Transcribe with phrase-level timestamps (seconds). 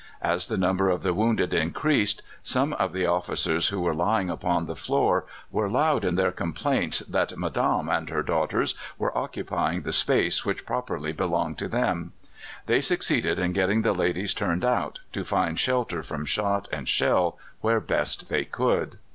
[0.23, 4.65] As the number of the wounded increased, some of the officers who were lying upon
[4.65, 9.93] the floor were loud in their complaints that madame and her daughters were occupying the
[9.93, 12.13] space which properly belonged to them.
[12.65, 17.37] They succeeded in getting the ladies turned out, to find shelter from shot and shell
[17.61, 18.97] where best they could!